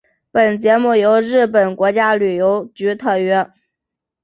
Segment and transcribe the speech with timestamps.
[0.31, 3.51] 本节目由日本国家旅游局特约。